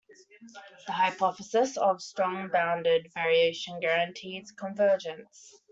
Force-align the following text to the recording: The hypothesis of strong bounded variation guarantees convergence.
The 0.87 0.93
hypothesis 0.93 1.77
of 1.77 2.01
strong 2.01 2.49
bounded 2.49 3.11
variation 3.13 3.79
guarantees 3.79 4.51
convergence. 4.51 5.53